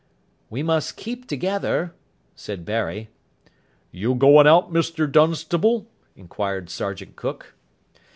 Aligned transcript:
"We 0.49 0.63
must 0.63 0.97
keep 0.97 1.27
together," 1.27 1.93
said 2.33 2.65
Barry. 2.65 3.09
"You 3.91 4.15
goin' 4.15 4.47
out, 4.47 4.73
Mr 4.73 5.05
Dunstable?" 5.05 5.85
inquired 6.15 6.71
Sergeant 6.71 7.15
Cook. 7.15 7.53